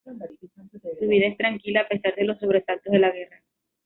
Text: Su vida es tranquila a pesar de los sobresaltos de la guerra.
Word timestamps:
Su 0.99 1.07
vida 1.07 1.27
es 1.27 1.37
tranquila 1.37 1.81
a 1.81 1.87
pesar 1.87 2.15
de 2.15 2.23
los 2.23 2.39
sobresaltos 2.39 2.91
de 2.91 2.97
la 2.97 3.11
guerra. 3.11 3.43